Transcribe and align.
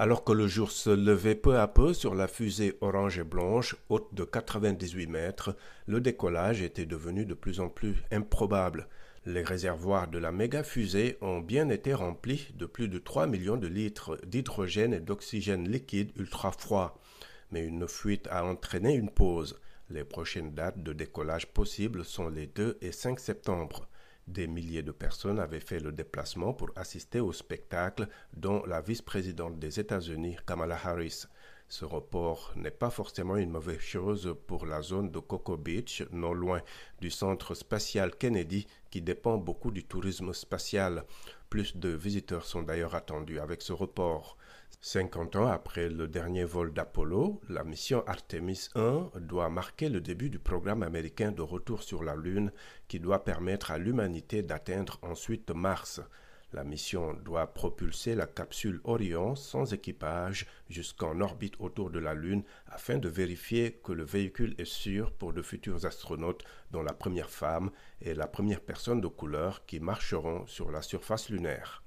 Alors 0.00 0.22
que 0.22 0.30
le 0.30 0.46
jour 0.46 0.70
se 0.70 0.90
levait 0.90 1.34
peu 1.34 1.58
à 1.58 1.66
peu 1.66 1.92
sur 1.92 2.14
la 2.14 2.28
fusée 2.28 2.78
orange 2.80 3.18
et 3.18 3.24
blanche, 3.24 3.74
haute 3.88 4.14
de 4.14 4.22
98 4.22 5.08
mètres, 5.08 5.56
le 5.86 6.00
décollage 6.00 6.62
était 6.62 6.86
devenu 6.86 7.26
de 7.26 7.34
plus 7.34 7.58
en 7.58 7.68
plus 7.68 7.96
improbable. 8.12 8.86
Les 9.26 9.42
réservoirs 9.42 10.06
de 10.06 10.18
la 10.18 10.30
méga 10.30 10.62
fusée 10.62 11.18
ont 11.20 11.40
bien 11.40 11.68
été 11.68 11.94
remplis 11.94 12.46
de 12.54 12.64
plus 12.64 12.86
de 12.86 12.98
3 12.98 13.26
millions 13.26 13.56
de 13.56 13.66
litres 13.66 14.20
d'hydrogène 14.24 14.94
et 14.94 15.00
d'oxygène 15.00 15.68
liquide 15.68 16.12
ultra 16.16 16.52
froid. 16.52 17.00
Mais 17.50 17.66
une 17.66 17.88
fuite 17.88 18.28
a 18.30 18.44
entraîné 18.44 18.94
une 18.94 19.10
pause. 19.10 19.58
Les 19.90 20.04
prochaines 20.04 20.54
dates 20.54 20.80
de 20.80 20.92
décollage 20.92 21.48
possibles 21.48 22.04
sont 22.04 22.28
les 22.28 22.46
2 22.46 22.78
et 22.82 22.92
5 22.92 23.18
septembre. 23.18 23.88
Des 24.28 24.46
milliers 24.46 24.82
de 24.82 24.92
personnes 24.92 25.38
avaient 25.38 25.58
fait 25.58 25.80
le 25.80 25.90
déplacement 25.90 26.52
pour 26.52 26.70
assister 26.76 27.18
au 27.18 27.32
spectacle, 27.32 28.06
dont 28.36 28.62
la 28.66 28.82
vice-présidente 28.82 29.58
des 29.58 29.80
États-Unis, 29.80 30.36
Kamala 30.46 30.78
Harris. 30.84 31.24
Ce 31.66 31.86
report 31.86 32.52
n'est 32.54 32.70
pas 32.70 32.90
forcément 32.90 33.36
une 33.36 33.48
mauvaise 33.50 33.80
chose 33.80 34.36
pour 34.46 34.66
la 34.66 34.82
zone 34.82 35.10
de 35.10 35.18
Coco 35.18 35.56
Beach, 35.56 36.02
non 36.12 36.34
loin 36.34 36.60
du 37.00 37.10
centre 37.10 37.54
spatial 37.54 38.14
Kennedy, 38.16 38.66
qui 38.90 39.00
dépend 39.00 39.38
beaucoup 39.38 39.70
du 39.70 39.84
tourisme 39.84 40.34
spatial. 40.34 41.04
Plus 41.50 41.76
de 41.76 41.88
visiteurs 41.88 42.44
sont 42.44 42.62
d'ailleurs 42.62 42.94
attendus 42.94 43.40
avec 43.40 43.62
ce 43.62 43.72
report. 43.72 44.36
50 44.82 45.36
ans 45.36 45.46
après 45.46 45.88
le 45.88 46.06
dernier 46.06 46.44
vol 46.44 46.74
d'Apollo, 46.74 47.40
la 47.48 47.64
mission 47.64 48.04
Artemis 48.06 48.68
1 48.74 49.12
doit 49.20 49.48
marquer 49.48 49.88
le 49.88 50.02
début 50.02 50.28
du 50.28 50.38
programme 50.38 50.82
américain 50.82 51.32
de 51.32 51.40
retour 51.40 51.82
sur 51.82 52.04
la 52.04 52.16
Lune 52.16 52.52
qui 52.86 53.00
doit 53.00 53.24
permettre 53.24 53.70
à 53.70 53.78
l'humanité 53.78 54.42
d'atteindre 54.42 54.98
ensuite 55.00 55.50
Mars. 55.50 56.02
La 56.54 56.64
mission 56.64 57.12
doit 57.12 57.52
propulser 57.52 58.14
la 58.14 58.26
capsule 58.26 58.80
Orion 58.84 59.34
sans 59.34 59.74
équipage 59.74 60.46
jusqu'en 60.70 61.20
orbite 61.20 61.56
autour 61.58 61.90
de 61.90 61.98
la 61.98 62.14
Lune 62.14 62.42
afin 62.66 62.96
de 62.96 63.08
vérifier 63.10 63.80
que 63.84 63.92
le 63.92 64.04
véhicule 64.04 64.54
est 64.56 64.64
sûr 64.64 65.12
pour 65.12 65.34
de 65.34 65.42
futurs 65.42 65.84
astronautes 65.84 66.44
dont 66.70 66.82
la 66.82 66.94
première 66.94 67.28
femme 67.28 67.70
et 68.00 68.14
la 68.14 68.26
première 68.26 68.62
personne 68.62 69.02
de 69.02 69.08
couleur 69.08 69.66
qui 69.66 69.78
marcheront 69.78 70.46
sur 70.46 70.70
la 70.70 70.80
surface 70.80 71.28
lunaire. 71.28 71.82